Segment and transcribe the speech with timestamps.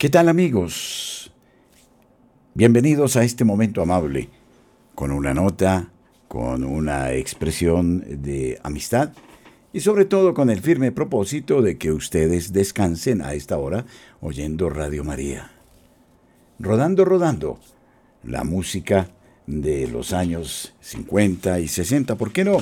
[0.00, 1.30] ¿Qué tal amigos?
[2.54, 4.30] Bienvenidos a este momento amable,
[4.94, 5.90] con una nota,
[6.26, 9.12] con una expresión de amistad
[9.74, 13.84] y sobre todo con el firme propósito de que ustedes descansen a esta hora
[14.22, 15.50] oyendo Radio María.
[16.58, 17.60] Rodando, rodando,
[18.22, 19.10] la música
[19.46, 22.56] de los años 50 y 60, ¿por qué no?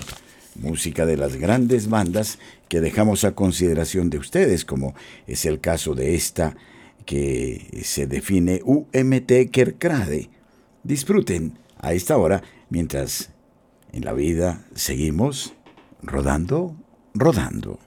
[0.56, 4.96] Música de las grandes bandas que dejamos a consideración de ustedes, como
[5.28, 6.56] es el caso de esta
[7.08, 10.28] que se define UMT Kerkrade.
[10.82, 13.30] Disfruten a esta hora mientras
[13.92, 15.54] en la vida seguimos
[16.02, 16.76] rodando,
[17.14, 17.78] rodando.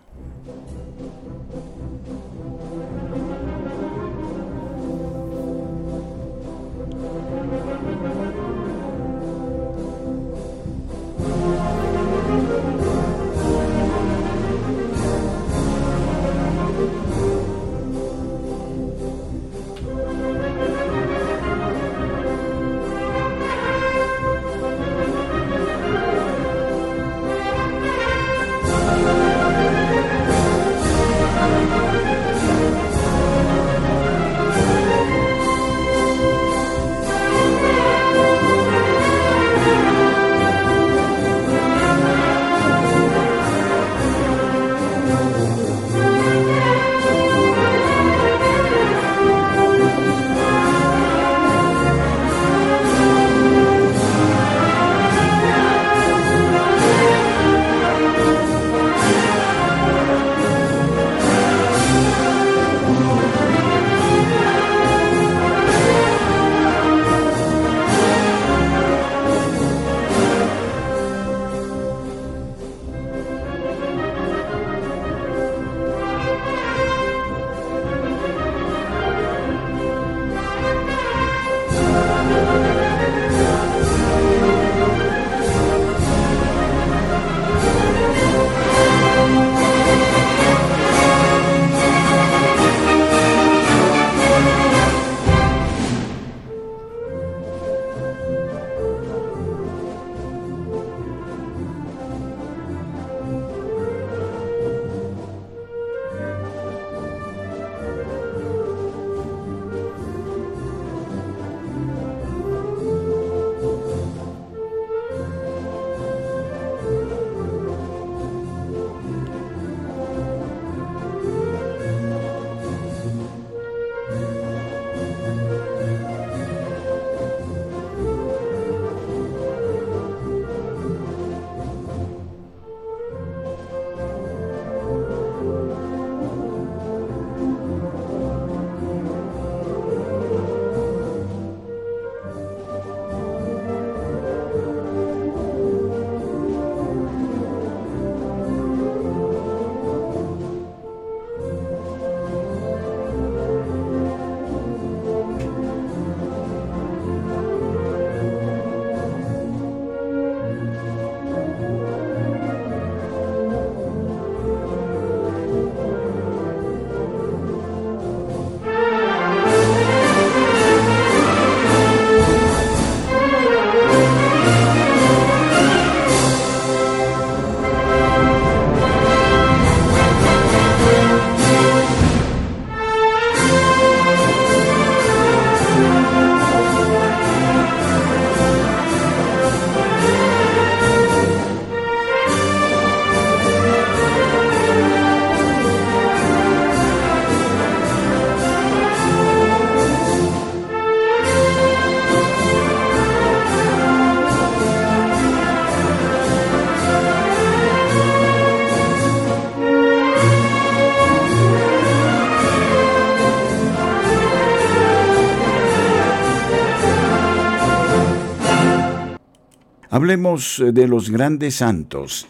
[220.02, 222.28] Hablemos eh, de los grandes santos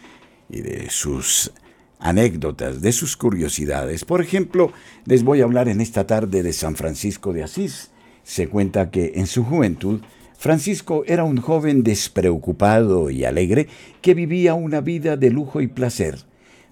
[0.50, 1.52] y de sus
[1.98, 4.04] anécdotas, de sus curiosidades.
[4.04, 4.72] Por ejemplo,
[5.06, 7.90] les voy a hablar en esta tarde de San Francisco de Asís.
[8.24, 10.02] Se cuenta que en su juventud,
[10.36, 13.68] Francisco era un joven despreocupado y alegre
[14.02, 16.18] que vivía una vida de lujo y placer.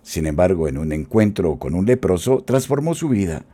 [0.03, 3.47] Sin embargo, en un encuentro con un leproso, transformó su vida.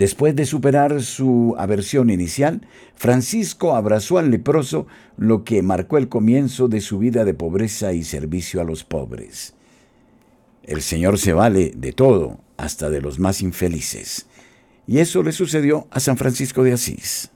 [0.00, 4.86] Después de superar su aversión inicial, Francisco abrazó al leproso,
[5.18, 9.52] lo que marcó el comienzo de su vida de pobreza y servicio a los pobres.
[10.62, 14.24] El Señor se vale de todo, hasta de los más infelices.
[14.86, 17.28] Y eso le sucedió a San Francisco de Asís.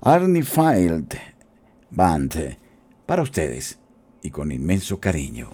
[0.00, 1.14] Arnie Field
[1.92, 2.56] Band,
[3.06, 3.78] para ustedes
[4.20, 5.50] y con inmenso cariño.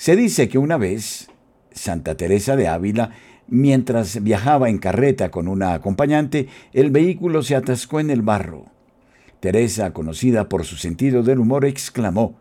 [0.00, 1.28] Se dice que una vez
[1.72, 3.10] Santa Teresa de Ávila,
[3.48, 8.64] mientras viajaba en carreta con una acompañante, el vehículo se atascó en el barro.
[9.40, 12.38] Teresa, conocida por su sentido del humor, exclamó,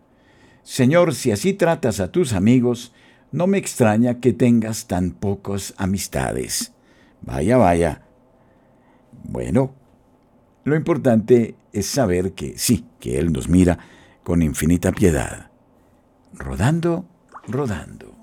[0.63, 2.93] Señor, si así tratas a tus amigos,
[3.33, 6.71] no me extraña que tengas tan pocas amistades.
[7.19, 8.03] Vaya, vaya.
[9.25, 9.73] Bueno,
[10.63, 13.79] lo importante es saber que sí, que Él nos mira
[14.23, 15.51] con infinita piedad.
[16.33, 17.08] Rodando
[17.51, 18.18] rodando.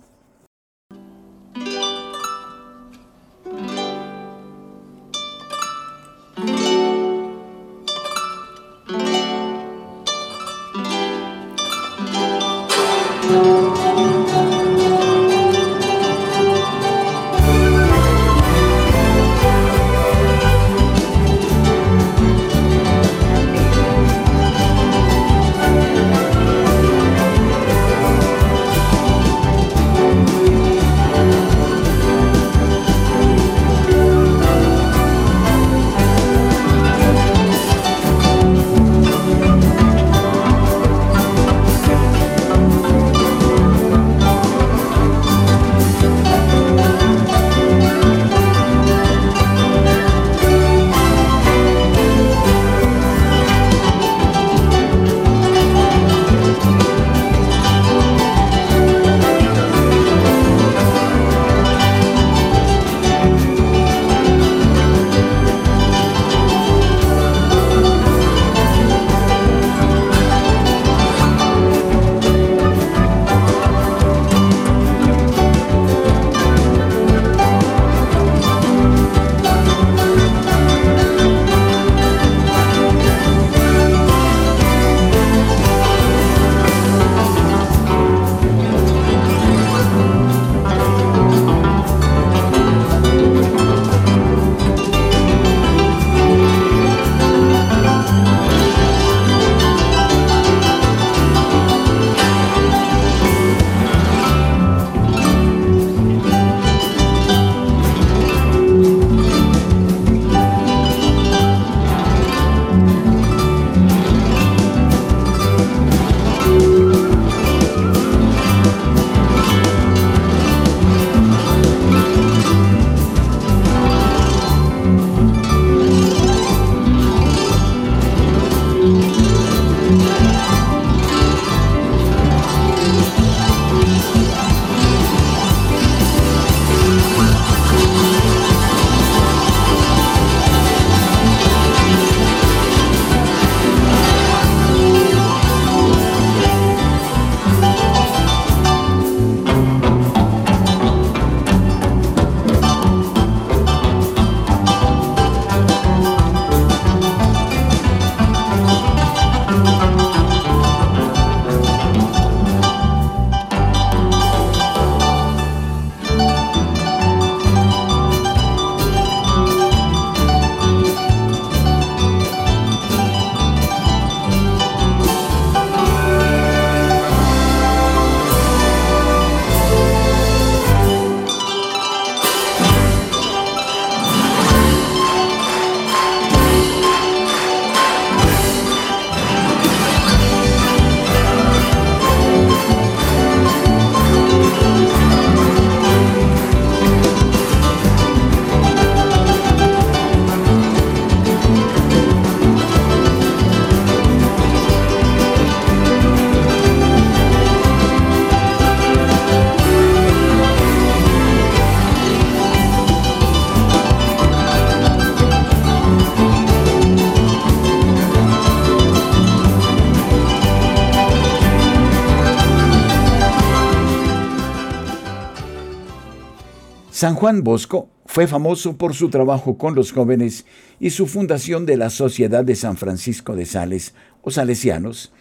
[226.97, 230.47] San Juan Bosco fue famoso por su trabajo con los jóvenes
[230.81, 235.13] y su fundación de la Sociedad de San Francisco de Sales o Salesianos.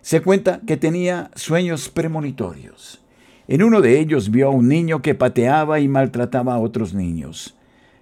[0.00, 3.02] Se cuenta que tenía sueños premonitorios.
[3.46, 7.58] En uno de ellos vio a un niño que pateaba y maltrataba a otros niños.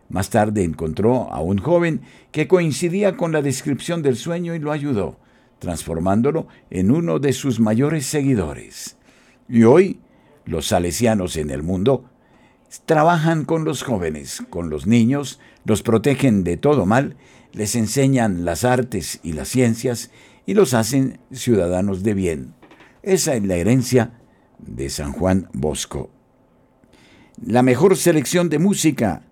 [0.09, 4.71] Más tarde encontró a un joven que coincidía con la descripción del sueño y lo
[4.71, 5.19] ayudó,
[5.59, 8.97] transformándolo en uno de sus mayores seguidores.
[9.49, 9.99] Y hoy,
[10.45, 12.05] los salesianos en el mundo
[12.85, 17.17] trabajan con los jóvenes, con los niños, los protegen de todo mal,
[17.53, 20.11] les enseñan las artes y las ciencias
[20.45, 22.55] y los hacen ciudadanos de bien.
[23.03, 24.13] Esa es la herencia
[24.59, 26.11] de San Juan Bosco.
[27.45, 29.23] La mejor selección de música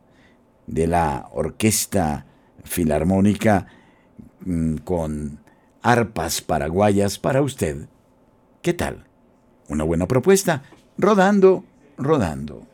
[0.66, 2.26] de la Orquesta
[2.64, 3.66] Filarmónica
[4.40, 5.40] mm, con
[5.82, 7.88] arpas paraguayas para usted.
[8.62, 9.06] ¿Qué tal?
[9.68, 10.62] Una buena propuesta.
[10.96, 11.64] Rodando,
[11.98, 12.66] rodando.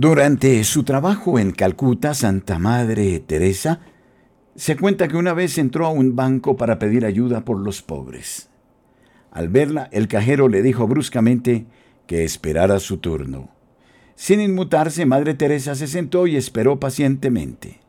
[0.00, 3.80] Durante su trabajo en Calcuta, Santa Madre Teresa
[4.56, 8.48] se cuenta que una vez entró a un banco para pedir ayuda por los pobres.
[9.30, 11.66] Al verla, el cajero le dijo bruscamente
[12.06, 13.50] que esperara su turno.
[14.14, 17.80] Sin inmutarse, Madre Teresa se sentó y esperó pacientemente.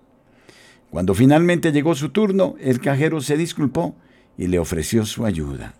[0.90, 3.96] Cuando finalmente llegó su turno, el cajero se disculpó
[4.38, 5.76] y le ofreció su ayuda.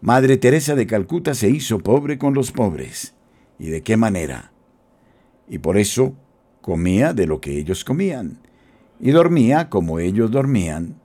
[0.00, 3.14] Madre Teresa de Calcuta se hizo pobre con los pobres.
[3.58, 4.52] ¿Y de qué manera?
[5.48, 6.14] Y por eso
[6.60, 8.38] comía de lo que ellos comían,
[9.00, 10.96] y dormía como ellos dormían.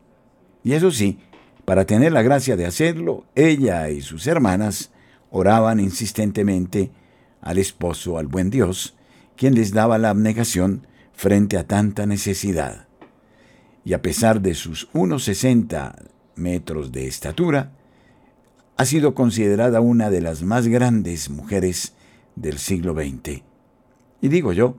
[0.64, 1.20] Y eso sí,
[1.66, 4.92] para tener la gracia de hacerlo, ella y sus hermanas
[5.32, 6.92] oraban insistentemente
[7.42, 8.96] al esposo, al buen Dios,
[9.36, 12.88] quien les daba la abnegación frente a tanta necesidad.
[13.86, 15.96] Y a pesar de sus 1,60
[16.36, 17.72] metros de estatura,
[18.78, 21.94] ha sido considerada una de las más grandes mujeres
[22.36, 23.42] del siglo XX.
[24.22, 24.78] Y digo yo,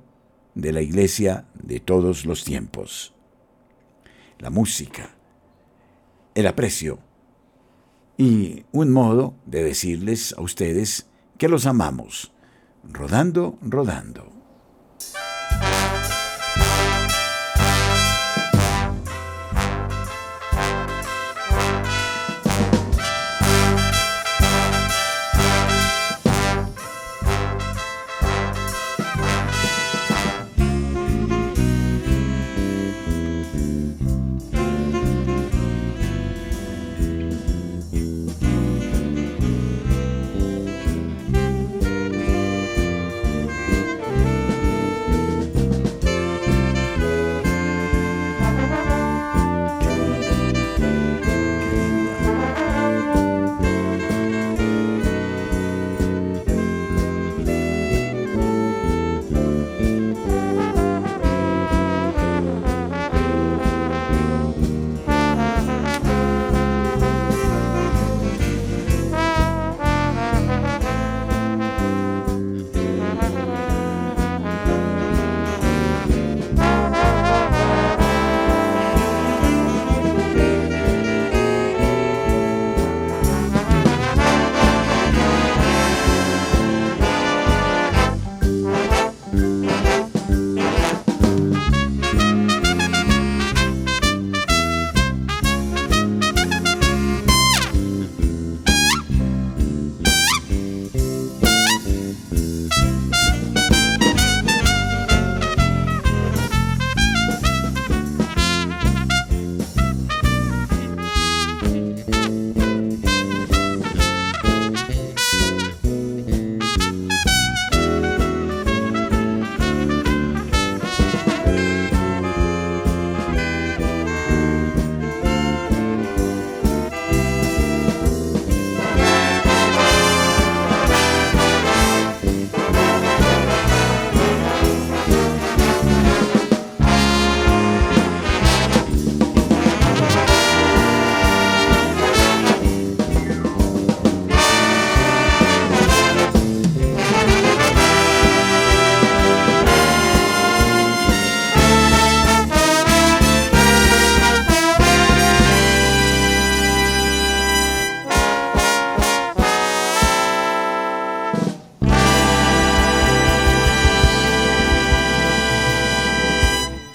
[0.55, 3.14] de la iglesia de todos los tiempos.
[4.38, 5.11] La música,
[6.35, 6.99] el aprecio
[8.17, 11.07] y un modo de decirles a ustedes
[11.38, 12.33] que los amamos,
[12.85, 14.34] rodando, rodando.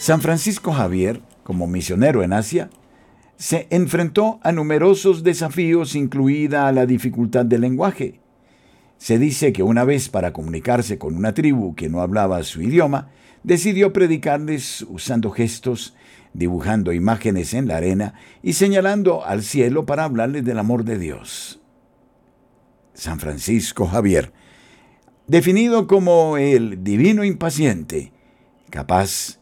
[0.10, 2.72] San Francisco Javier, como misionero en Asia,
[3.38, 8.20] se enfrentó a numerosos desafíos, incluida la dificultad del lenguaje.
[8.98, 13.12] Se dice que una vez para comunicarse con una tribu que no hablaba su idioma,
[13.44, 15.96] decidió predicarles usando gestos,
[16.34, 21.62] dibujando imágenes en la arena y señalando al cielo para hablarles del amor de Dios.
[22.96, 24.34] San Francisco Javier,
[25.28, 28.12] definido como el divino impaciente,
[28.72, 29.39] capaz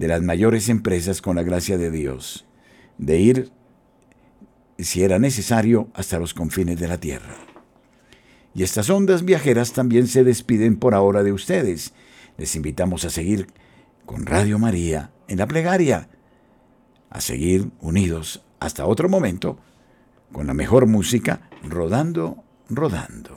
[0.00, 2.46] de las mayores empresas con la gracia de Dios,
[2.96, 3.50] de ir,
[4.78, 7.36] si era necesario, hasta los confines de la tierra.
[8.54, 11.92] Y estas ondas viajeras también se despiden por ahora de ustedes.
[12.38, 13.48] Les invitamos a seguir
[14.06, 16.08] con Radio María en la plegaria,
[17.10, 19.58] a seguir unidos hasta otro momento
[20.32, 23.36] con la mejor música, rodando, rodando.